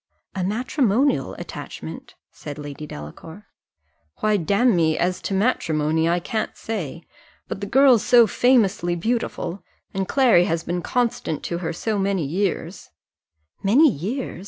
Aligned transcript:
"A 0.33 0.43
matrimonial 0.43 1.35
attachment?" 1.35 2.15
said 2.31 2.57
Lady 2.57 2.87
Delacour. 2.87 3.45
"Why, 4.21 4.35
damme, 4.35 4.95
as 4.97 5.21
to 5.21 5.35
matrimony, 5.35 6.09
I 6.09 6.19
can't 6.19 6.57
say; 6.57 7.03
but 7.47 7.61
the 7.61 7.67
girl's 7.67 8.03
so 8.03 8.25
famously 8.25 8.95
beautiful, 8.95 9.61
and 9.93 10.07
Clary 10.07 10.45
has 10.45 10.63
been 10.63 10.81
constant 10.81 11.43
to 11.43 11.59
her 11.59 11.71
so 11.71 11.99
many 11.99 12.25
years" 12.25 12.89
"Many 13.63 13.91
years! 13.91 14.39